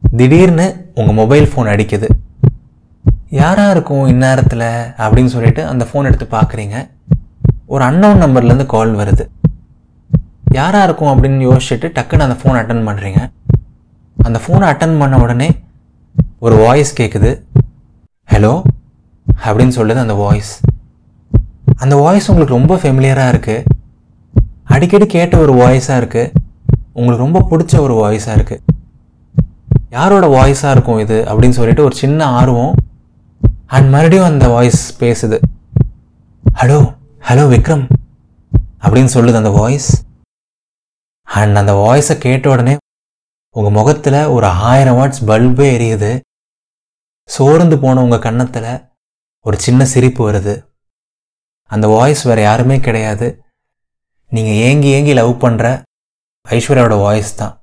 திடீர்னு 0.03 0.67
உங்கள் 0.95 1.19
மொபைல் 1.21 1.47
ஃபோன் 1.53 1.71
அடிக்குது. 1.75 2.09
யாராக 3.33 3.71
இருக்கும் 3.71 4.07
இந்நேரத்தில் 4.07 4.67
அப்படின்னு 4.99 5.27
சொல்லிட்டு 5.27 5.65
அந்த 5.65 5.87
ஃபோன் 5.93 6.05
எடுத்து 6.05 6.27
பார்க்குறீங்க 6.31 6.77
ஒரு 7.67 7.85
அன்னோன் 7.85 8.23
நம்பர்லேருந்து 8.23 8.67
கால் 8.67 8.95
வருது. 8.95 9.25
யாராக 10.53 10.85
இருக்கும் 10.85 11.13
அப்படின்னு 11.13 11.49
யோசிச்சுட்டு 11.49 11.89
டக்குன்னு 11.93 12.25
அந்த 12.25 12.37
ஃபோன் 12.43 12.59
அட்டன் 12.61 12.87
பண்ணுறீங்க 12.89 13.21
அந்த 14.17 14.41
ஃபோனை 14.47 14.69
அட்டன் 14.69 14.99
பண்ண 14.99 15.19
உடனே 15.19 15.49
ஒரு 16.39 16.57
வாய்ஸ் 16.57 16.99
கேட்குது 17.01 17.31
ஹலோ 18.29 18.63
அப்படின்னு 19.27 19.69
சொல்லுது 19.69 19.95
அந்த 19.95 20.15
வாய்ஸ் 20.15 20.53
அந்த 21.79 21.97
வாய்ஸ் 21.97 22.29
உங்களுக்கு 22.29 22.55
ரொம்ப 22.55 22.77
ஃபெமிலியராக 22.77 23.29
இருக்குது 23.29 23.65
அடிக்கடி 24.67 25.07
கேட்ட 25.07 25.39
ஒரு 25.39 25.53
வாய்ஸாக 25.53 26.01
இருக்குது 26.01 26.33
உங்களுக்கு 26.93 27.25
ரொம்ப 27.25 27.47
பிடிச்ச 27.51 27.81
ஒரு 27.81 27.95
வாய்ஸாக 27.95 28.37
இருக்குது 28.37 28.65
யாரோட 29.91 30.27
வாய்ஸாக 30.27 30.71
இருக்கும் 30.71 30.99
இது? 30.99 31.25
அப்படின்னு 31.25 31.49
சொல்லிட்டு 31.49 31.85
ஒரு 31.85 31.95
சின்ன 31.95 32.27
ஆர்வம் 32.27 32.75
அண்ட் 33.77 33.89
மறுபடியும் 33.95 34.29
அந்த 34.29 34.47
வாய்ஸ் 34.53 34.83
பேசுது. 35.01 35.39
Hello 36.61 36.79
hello 37.29 37.43
Vikram. 37.55 37.83
அப்படின்னு 38.83 39.11
சொல்லுது 39.15 39.41
அந்த 39.41 39.51
வாய்ஸ் 39.57 39.89
அண்ட் 41.25 41.59
அந்த 41.61 41.73
வாய்ஸை 41.83 42.15
கேட்ட 42.25 42.49
உடனே 42.53 42.75
உங்கள் 43.57 43.75
முகத்தில் 43.79 44.19
ஒரு 44.37 44.47
ஆயிரம் 44.71 44.97
வாட்ஸ் 44.99 45.21
பல்பே 45.31 45.67
எரியுது. 45.77 46.13
சோர்ந்து 47.29 47.79
போன 47.83 48.03
உங்கள் 48.07 48.25
கன்னத்தில் 48.27 48.71
ஒரு 49.47 49.59
சின்ன 49.67 49.85
சிரிப்பு 49.93 50.23
வருது. 50.29 50.55
அந்த 51.71 51.87
வாய்ஸ் 51.97 52.25
வேறு 52.31 52.43
யாருமே 52.49 52.79
கிடையாது. 52.87 53.29
நீங்கள் 54.31 54.61
ஏங்கி 54.69 54.91
ஏங்கி 54.97 55.13
லவ் 55.21 55.35
பண்ணுற 55.45 55.67
ஐஸ்வர்யாவோட 56.47 56.99
வாய்ஸ் 57.05 57.35
தான். 57.43 57.55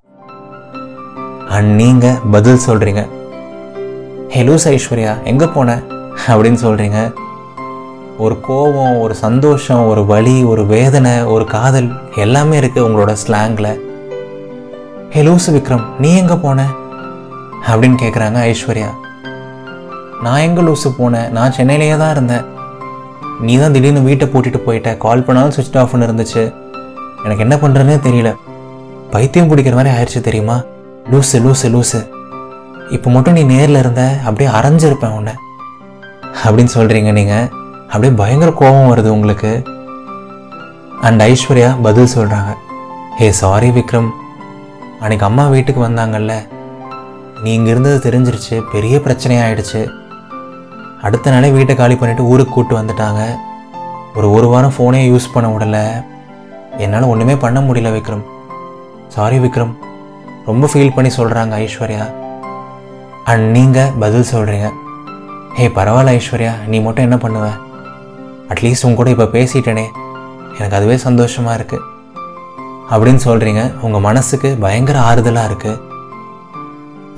அண்ட் 1.56 1.74
நீங்கள் 1.82 2.22
பதில் 2.36 2.66
சொல்கிறீங்க 2.68 3.04
ஹே 4.36 4.42
லூஸ் 4.48 4.70
ஐஸ்வர்யா 4.76 5.12
எங்கே 5.34 5.50
போனேன் 5.58 5.84
அப்படின்னு 6.27 6.60
சொல்கிறீங்க 6.65 7.13
ஒரு 8.17 8.39
கோபம் 8.41 9.00
ஒரு 9.00 9.15
சந்தோஷம் 9.15 9.88
ஒரு 9.88 10.05
வலி 10.05 10.43
ஒரு 10.43 10.65
வேதனை 10.65 11.24
ஒரு 11.24 11.45
காதல் 11.45 11.89
எல்லாமே 12.15 12.60
இருக்குது 12.60 12.86
உங்களோட 12.88 13.15
ஸ்லாங்கில் 13.24 13.72
ஹே 15.13 15.22
லூசு 15.22 15.50
விக்ரம் 15.55 15.84
நீ 16.00 16.15
எங்கே 16.15 16.34
போன? 16.34 16.67
அப்படின்னு 17.67 17.98
கேட்குறாங்க 18.01 18.38
ஐஸ்வர்யா. 18.51 18.89
நான் 20.24 20.39
எங்கே 20.39 20.62
லூசு 20.62 20.89
போனேன் 21.00 21.29
நான் 21.29 21.51
சென்னையிலேயே 21.51 21.98
தான் 21.98 22.12
இருந்தேன். 22.12 22.45
நீ 23.41 23.57
தான் 23.57 23.72
திடீர்னு 23.72 24.01
வீட்டை 24.01 24.27
பூட்டிட்டு 24.27 24.60
போயிட்ட. 24.65 24.98
கால் 24.98 25.24
பண்ணாலும் 25.24 25.51
சுவிட்ச் 25.51 25.77
ஆஃப்னு 25.77 26.07
இருந்துச்சு. 26.07 26.43
எனக்கு 27.24 27.43
என்ன 27.45 27.55
பண்ணுறதுனே 27.55 27.98
தெரியல. 28.07 28.36
பைத்தியம் 29.12 29.50
பிடிக்கிற 29.51 29.74
மாதிரி 29.74 29.95
ஆயிடுச்சு 29.95 30.22
தெரியுமா? 30.22 30.63
லூசு 31.12 31.39
லூசு 31.45 31.69
லூசு. 31.75 32.07
இப்போ 32.89 33.10
மட்டும் 33.10 33.34
நீ 33.34 33.43
நேரில் 33.43 33.75
இருந்த 33.75 34.17
அப்படியே 34.25 34.50
அரைஞ்சிருப்பேன் 34.51 35.15
உன்னை. 35.17 35.34
அப்படின்னு 36.44 36.74
சொல்கிறீங்க 36.77 37.12
நீங்கள் 37.18 37.48
அப்படியே 37.88 38.13
பயங்கர 38.22 38.51
கோபம் 38.51 38.92
வருது 38.92 39.10
உங்களுக்கு. 39.15 39.51
அண்ட் 41.01 41.22
ஐஸ்வர்யா 41.22 41.70
பதில் 41.82 42.13
சொல்கிறாங்க 42.15 42.51
ஹே 43.20 43.32
சாரி 43.32 43.70
விக்ரம். 43.70 44.10
அன்னைக்கு 45.00 45.25
அம்மா 45.25 45.48
வீட்டுக்கு 45.48 45.82
வந்தாங்கல்ல. 45.88 46.34
நீ 47.44 47.54
இங்கே 47.54 47.72
இருந்தது 47.72 47.98
தெரிஞ்சிருச்சு. 48.06 48.56
பெரிய 48.72 48.98
பிரச்சனையாயிடுச்சு 49.06 49.82
அடுத்த 51.01 51.32
நாளே 51.32 51.50
வீட்டை 51.50 51.75
காலி 51.75 51.96
பண்ணிவிட்டு 51.96 52.30
ஊருக்கு 52.32 52.54
கூப்பிட்டு 52.54 52.82
வந்துட்டாங்க. 52.82 53.24
ஒரு 54.15 54.27
ஒரு 54.32 54.48
வாரம் 54.48 54.74
ஃபோனே 54.77 55.01
யூஸ் 55.12 55.34
பண்ண 55.34 55.48
விடல. 55.54 55.80
என்னால் 56.77 57.10
ஒன்றுமே 57.12 57.36
பண்ண 57.36 57.60
முடியல 57.60 57.89
விக்ரம். 57.98 58.24
சாரி 59.15 59.38
விக்ரம். 59.39 59.74
ரொம்ப 60.46 60.70
ஃபீல் 60.74 60.96
பண்ணி 60.96 61.12
சொல்கிறாங்க 61.18 61.54
ஐஸ்வர்யா. 61.65 62.06
அண்ட் 63.24 63.46
நீங்கள் 63.58 63.94
பதில் 64.00 64.32
சொல்கிறீங்க 64.34 64.70
ஹே 65.58 65.66
பரவாயில்ல 65.76 66.14
ஐஸ்வர்யா 66.18 66.54
நீ 66.72 66.78
மட்டும் 66.86 67.06
என்ன 67.08 67.18
பண்ணுவ? 67.24 67.46
அட்லீஸ்ட் 68.52 68.86
உங்க 68.88 68.98
கூட 69.00 69.10
இப்போ 69.14 69.28
பேசிட்டேனே. 69.36 69.86
எனக்கு 70.58 70.76
அதுவே 70.80 70.96
சந்தோஷமாக 71.06 71.54
இருக்குது 71.58 71.86
அப்படின்னு 72.94 73.22
சொல்கிறீங்க 73.28 73.62
உங்கள் 73.86 74.04
மனசுக்கு 74.08 74.50
பயங்கர 74.66 74.98
ஆறுதலாக 75.10 75.50
இருக்குது 75.50 75.80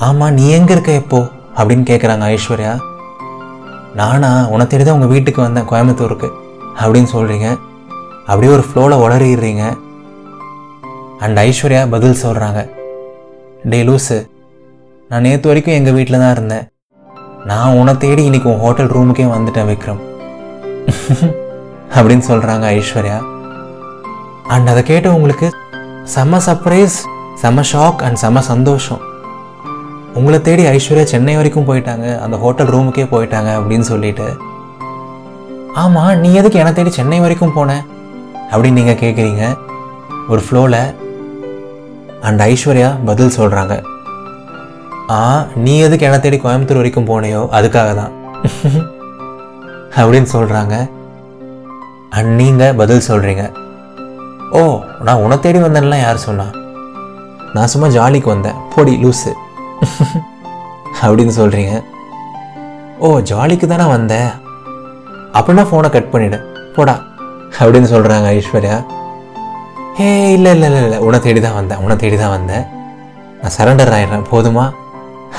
ஆமாம் 0.08 0.36
நீ 0.38 0.46
எங்கே 0.60 0.74
இருக்க 0.75 0.94
எப்போ 1.01 1.22
அப்படின்னு 1.58 1.88
கேட்குறாங்க 1.91 2.29
ஐஸ்வர்யா. 2.36 2.75
நானா 4.01 4.32
உன 4.53 4.70
தேடி 4.72 4.84
தான் 4.84 4.98
உங்கள் 5.00 5.13
வீட்டுக்கு 5.15 5.46
வந்தேன் 5.48 5.70
கோயம்புத்தூருக்கு. 5.74 6.32
அப்படின்னு 6.84 7.12
சொல்கிறீங்க 7.15 7.50
அப்படியே 8.29 8.53
ஒரு 8.60 8.65
ஃப்ளோவில் 8.70 9.01
உளறிடுறீங்க. 9.03 9.65
அண்ட் 11.25 11.46
ஐஸ்வர்யா 11.50 11.84
பதில் 11.98 12.22
சொல்கிறாங்க 12.25 12.62
டே 13.74 13.82
லூஸு 13.89 14.20
நான் 15.12 15.27
நேற்று 15.27 15.50
வரைக்கும் 15.51 15.79
எங்கள் 15.82 15.98
வீட்டில் 16.00 16.24
தான் 16.24 16.36
இருந்தேன். 16.36 16.65
நான் 17.49 17.75
உன்னை 17.79 17.93
தேடி 17.97 18.23
இன்னைக்கு 18.27 18.47
உன் 18.51 18.61
ஹோட்டல் 18.63 18.89
ரூமுக்கே 18.95 19.25
வந்துட்டேன் 19.33 19.67
விக்ரம். 19.69 19.99
அப்படின்னு 21.97 22.23
சொல்கிறாங்க 22.29 22.65
ஐஸ்வர்யா. 22.77 23.17
அண்ட் 24.53 24.69
அதை 24.71 24.83
கேட்டு 24.83 25.09
உங்களுக்கு 25.15 25.47
செம்ம 26.15 26.39
சர்ப்ரைஸ் 26.47 26.97
செம்ம 27.43 27.63
ஷாக் 27.71 28.03
அண்ட் 28.07 28.19
செம்ம 28.21 28.39
சந்தோஷம். 28.49 29.01
உங்களை 30.13 30.41
தேடி 30.41 30.63
ஐஸ்வர்யா 30.75 31.03
சென்னை 31.13 31.35
வரைக்கும் 31.35 31.67
போயிட்டாங்க 31.69 32.07
அந்த 32.25 32.37
ஹோட்டல் 32.37 32.71
ரூமுக்கே 32.75 33.05
போயிட்டாங்க 33.13 33.51
அப்படின்னு 33.59 33.87
சொல்லிட்டு. 33.91 34.27
ஆமாம் 35.73 36.19
நீ 36.19 36.31
எதுக்கு 36.33 36.61
என்னை 36.63 36.73
தேடி 36.73 36.93
சென்னை 36.99 37.19
வரைக்கும் 37.25 37.57
போன? 37.57 37.83
அப்படின்னு 38.51 38.79
நீங்கள் 38.79 39.01
கேட்குறீங்க 39.03 39.45
ஒரு 40.29 40.43
ஃப்ளோவில் 40.47 40.81
அண்ட் 42.21 42.41
ஐஸ்வர்யா 42.51 42.89
பதில் 43.11 43.37
சொல்கிறாங்க 43.39 43.75
ஆ 45.15 45.17
நீ 45.65 45.73
எதுக்கு 45.85 46.05
என்னை 46.07 46.17
தேடி 46.23 46.37
கோயம்புத்தூர் 46.43 46.79
வரைக்கும் 46.79 47.09
போனையோ 47.09 47.41
அதுக்காக 47.57 47.89
தான் 47.99 48.13
அப்படின்னு 49.99 50.29
சொல்கிறாங்க 50.33 50.75
அண்ட் 52.17 52.31
நீங்கள் 52.39 52.75
பதில் 52.79 53.07
சொல்கிறீங்க 53.09 53.43
ஓ 54.57 54.61
நான் 55.07 55.21
உன 55.25 55.37
தேடி 55.45 55.59
வந்தேன்லாம் 55.63 56.03
யார் 56.03 56.25
சொன்னா? 56.25 56.47
நான் 57.55 57.71
சும்மா 57.73 57.87
ஜாலிக்கு 57.95 58.29
வந்தேன். 58.33 58.59
போடி 58.73 58.93
லூஸு 59.03 59.31
அப்படின்னு 61.05 61.33
சொல்கிறீங்க 61.39 61.73
ஓ 63.05 63.09
ஜாலிக்கு 63.31 63.67
தானே 63.71 63.85
வந்தேன். 63.95 64.29
அப்படின்னா 65.37 65.65
ஃபோனை 65.69 65.89
கட் 65.95 66.11
பண்ணிவிடு 66.13 66.39
போடா. 66.75 66.95
அப்படின்னு 67.61 67.89
சொல்கிறாங்க 67.93 68.27
ஐஸ்வர்யா. 68.37 68.77
ஹே 69.97 70.07
இல்லை 70.37 70.51
இல்லை 70.55 70.67
இல்லை 70.69 70.81
இல்லை. 70.87 70.99
உன 71.07 71.19
தேடி 71.25 71.41
தான் 71.45 71.57
வந்தேன். 71.59 71.81
உன்னை 71.83 71.95
தேடி 72.03 72.17
தான் 72.23 72.35
வந்தேன். 72.37 72.65
நான் 73.41 73.55
சரண்டர் 73.57 73.95
ஆயிடுறேன். 73.97 74.27
போதுமா? 74.33 74.65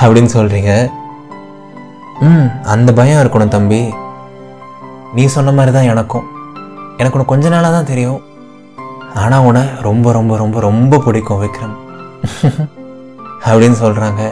அப்படின்னு 0.00 0.30
சொல்கிறீங்க 0.34 0.90
ம். 2.20 2.48
அந்த 2.62 2.92
பயம் 2.92 3.20
இருக்கணும் 3.22 3.48
தம்பி. 3.48 3.94
நீ 5.14 5.26
சொன்ன 5.26 5.52
மாதிரி 5.52 5.72
தான் 5.72 5.84
எனக்கும். 5.84 6.26
எனக்கு 6.96 7.16
உனக்கு 7.16 7.34
கொஞ்ச 7.34 7.48
நாளாக 7.48 7.74
தான் 7.74 7.84
தெரியும். 7.84 8.20
ஆனால் 9.14 9.40
உன்னை 9.40 9.62
ரொம்ப 9.80 10.12
ரொம்ப 10.12 10.36
ரொம்ப 10.36 10.60
ரொம்ப 10.60 10.98
பிடிக்கும் 10.98 11.40
விக்ரம். 11.42 11.76
அப்படின்னு 13.46 13.76
சொல்கிறாங்க 13.80 14.22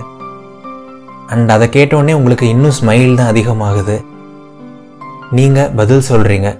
அண்ட் 1.26 1.50
அதை 1.50 1.68
கேட்டோடனே 1.68 2.12
உங்களுக்கு 2.12 2.48
இன்னும் 2.48 2.76
ஸ்மைல் 2.80 3.14
தான் 3.14 3.32
அதிகமாகுது. 3.32 4.04
நீங்கள் 5.30 5.70
பதில் 5.70 6.08
சொல்கிறீங்க 6.08 6.58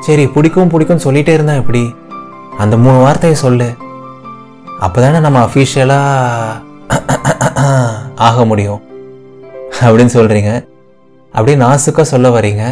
சரி 0.00 0.26
பிடிக்கும் 0.26 0.68
பிடிக்கும் 0.68 1.04
சொல்லிட்டே 1.04 1.32
இருந்தா 1.32 1.52
எப்படி? 1.52 1.94
அந்த 2.58 2.76
மூணு 2.76 2.98
வார்த்தையை 2.98 3.38
சொல்லு. 3.38 3.76
அப்போ 4.78 5.00
தானே 5.00 5.18
நம்ம 5.18 5.46
அஃபிஷியலாக 5.46 6.67
ஆக 8.28 8.44
முடியும். 8.44 8.80
அப்படின்னு 9.80 10.14
சொல்கிறீங்க 10.16 10.50
அப்படியே 11.32 11.56
நாசுக்காக 11.64 12.06
சொல்ல 12.12 12.28
வரீங்க. 12.36 12.64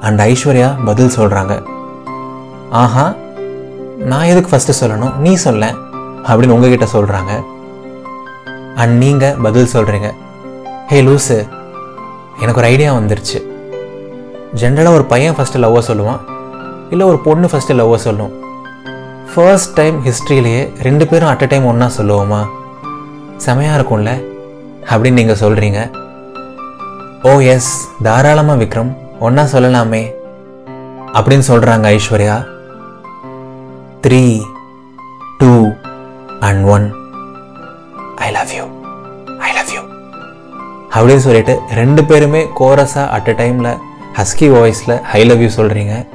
அண்ட் 0.00 0.20
ஐஸ்வர்யா 0.20 0.84
பதில் 0.84 1.16
சொல்கிறாங்க 1.16 1.54
ஆஹா 2.70 3.14
நான் 4.10 4.30
எதுக்கு 4.30 4.50
ஃபஸ்ட்டு 4.52 4.74
சொல்லணும்? 4.80 5.14
நீ 5.16 5.34
சொல்ல 5.34 5.72
அப்படின்னு 6.28 6.56
உங்ககிட்ட 6.56 6.86
சொல்கிறாங்க 6.92 7.32
அண்ட் 8.74 8.96
நீங்கள் 9.02 9.36
பதில் 9.42 9.72
சொல்கிறீங்க 9.72 10.08
ஹே 10.88 11.02
லூஸு 11.02 11.38
எனக்கு 12.40 12.60
ஒரு 12.60 12.68
ஐடியா 12.72 12.94
வந்துருச்சு. 12.94 13.38
ஜென்ரலாக 14.54 14.96
ஒரு 14.98 15.04
பையன் 15.04 15.34
ஃபஸ்ட்டு 15.34 15.62
லவ்வாக 15.64 15.84
சொல்லுவான். 15.90 16.20
இல்லை 16.90 17.06
ஒரு 17.06 17.18
பொண்ணு 17.18 17.46
ஃபஸ்ட்டு 17.46 17.76
லவ்வாக 17.80 17.96
சொல்லும். 17.96 18.32
ஃபர்ஸ்ட் 19.34 19.72
டைம் 19.72 20.02
ஹிஸ்ட்ரியிலேயே 20.04 20.62
ரெண்டு 20.82 21.06
பேரும் 21.06 21.28
அட் 21.28 21.42
அ 21.42 21.46
டைம் 21.46 21.64
ஒன்றா 21.64 21.90
சொல்லுவோமா? 21.98 22.46
செமையாக 23.44 23.76
இருக்கும்ல? 23.78 24.12
அப்படின்னு 24.90 25.20
நீங்கள் 25.20 25.40
சொல்கிறீங்க 25.40 25.80
ஓ 27.22 27.40
எஸ் 27.40 27.88
தாராளமாக 28.02 28.64
விக்ரம் 28.64 28.92
ஒன்றா 29.20 29.42
சொல்லலாமே 29.42 30.14
அப்படின்னு 31.16 31.44
சொல்கிறாங்க 31.48 31.98
Aishwarya. 31.98 32.36
Three 34.06 34.42
two 35.38 35.70
and 36.40 36.64
one 36.64 36.86
I 38.16 38.30
love 38.30 38.52
you 38.58 38.64
I 39.38 39.52
love 39.52 39.72
you 39.76 39.82
அப்படின்னு 40.94 41.24
சொல்லிட்டு 41.28 41.60
ரெண்டு 41.74 42.04
பேருமே 42.04 42.46
கோரஸாக 42.60 43.08
அட் 43.08 43.28
அ 43.28 43.32
டைமில் 43.32 43.72
ஹஸ்கி 44.18 44.48
வாய்ஸில் 44.56 45.02
ஐ 45.18 45.24
லவ் 45.24 45.42
யூ 45.42 45.48
சொல்கிறீங்க 45.56 46.06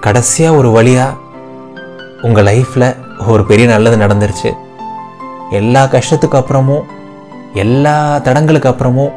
கடைசியாக 0.00 0.56
ஒரு 0.56 0.70
வழியாக 0.70 1.14
உங்கள் 2.22 2.44
லைஃப்பில் 2.44 2.88
ஒரு 3.26 3.44
பெரிய 3.46 3.68
நல்லது 3.68 3.96
நடந்துருச்சு. 3.96 4.50
எல்லா 5.52 5.84
கஷ்டத்துக்கு 5.84 6.38
அப்புறமும் 6.40 6.84
எல்லா 7.54 8.18
தடங்களுக்கு 8.18 8.68
அப்புறமும் 8.68 9.12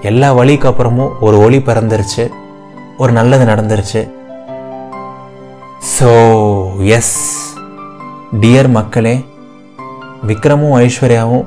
எல்லா 0.00 0.32
வழிக்கு 0.32 0.68
அப்புறமும் 0.68 1.12
ஒரு 1.20 1.38
ஒளி 1.38 1.58
பிறந்துருச்சு. 1.58 2.24
ஒரு 2.98 3.12
நல்லது 3.12 3.44
நடந்துருச்சு. 3.44 4.08
ஸோ 5.98 6.10
எஸ் 6.96 7.16
டியர் 8.40 8.68
மக்களே 8.68 9.24
விக்ரமும் 10.26 10.76
ஐஸ்வர்யாவும் 10.84 11.44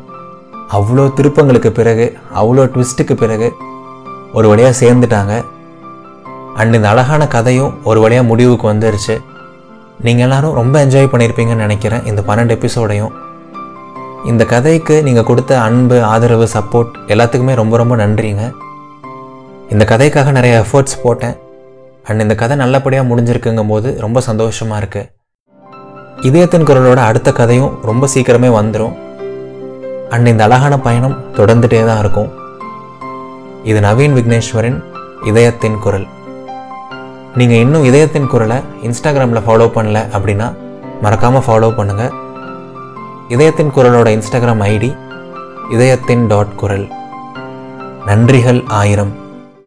அவ்வளோ 0.78 1.06
திருப்பங்களுக்கு 1.18 1.70
பிறகு 1.70 2.18
அவ்வளோ 2.36 2.66
ட்விஸ்ட்டுக்கு 2.74 3.14
பிறகு 3.14 3.54
ஒரு 4.34 4.48
வழியாக 4.48 4.86
சேர்ந்துட்டாங்க. 4.86 5.44
அண்ட் 6.56 6.74
இந்த 6.74 6.90
அழகான 6.90 7.28
கதையும் 7.28 7.74
ஒரு 7.84 8.00
வழியாக 8.00 8.28
முடிவுக்கு 8.28 8.74
வந்துருச்சு. 8.74 9.16
நீங்கள் 10.02 10.26
எல்லோரும் 10.26 10.54
ரொம்ப 10.54 10.86
என்ஜாய் 10.86 11.12
பண்ணியிருப்பீங்கன்னு 11.14 11.66
நினைக்கிறேன் 11.66 12.06
இந்த 12.06 12.22
பன்னெண்டு 12.28 12.56
எபிசோடையும் 12.58 13.14
இந்த 14.26 14.44
கதைக்கு 14.46 14.96
நீங்கள் 15.04 15.28
கொடுத்த 15.28 15.60
அன்பு 15.66 15.98
ஆதரவு 16.04 16.46
சப்போர்ட் 16.54 16.94
எல்லாத்துக்குமே 17.14 17.54
ரொம்ப 17.60 17.78
ரொம்ப 17.78 17.96
நன்றிங்க. 17.96 18.44
இந்த 19.74 19.84
கதைக்காக 19.92 20.32
நிறைய 20.38 20.54
எஃபர்ட்ஸ் 20.64 20.98
போட்டேன். 21.04 21.36
அண்ட் 22.08 22.24
இந்த 22.26 22.36
கதை 22.42 22.58
நல்லபடியாக 22.58 23.08
முடிஞ்சிருக்குங்கும் 23.10 23.72
போது 23.74 23.90
ரொம்ப 24.06 24.20
சந்தோஷமாக 24.28 24.80
இருக்குது 24.82 25.10
இதயத்தின் 26.28 26.68
குரலோட 26.70 27.00
அடுத்த 27.10 27.32
கதையும் 27.40 27.74
ரொம்ப 27.90 28.10
சீக்கிரமே 28.14 28.50
வந்துடும் 28.60 28.96
அண்ட் 30.14 30.28
இந்த 30.34 30.44
அழகான 30.48 30.76
பயணம் 30.88 31.18
தொடர்ந்துட்டே 31.40 31.86
தான் 31.86 32.00
இருக்கும். 32.04 32.30
இது 33.64 33.80
நவீன் 33.88 34.16
விக்னேஸ்வரின் 34.20 34.80
இதயத்தின் 35.32 35.80
குரல். 35.86 36.08
நீங்கள் 37.40 37.62
இன்னும் 37.66 37.84
இதயத்தின் 37.84 38.32
குரலை 38.34 38.58
இன்ஸ்டாகிராமில் 38.90 39.46
ஃபாலோ 39.48 39.68
பண்ணல 39.76 40.00
அப்படின்னா 40.16 40.48
மறக்காமல் 41.02 41.46
ஃபாலோ 41.48 41.70
பண்ணுங்கள் 41.80 42.14
இதயத்தின் 43.28 43.70
குரலோட 43.70 44.10
இன்ஸ்டாகிராம் 44.18 44.62
ஐடி 44.64 44.98
இதயத்தின் 45.72 46.28
டாட் 46.28 46.56
குரல். 46.56 46.92
நன்றிகள் 48.06 48.64
ஆயிரம். 48.68 49.27